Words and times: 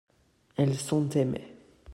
elles 0.57 0.79
sont 0.79 1.07
aimées. 1.15 1.55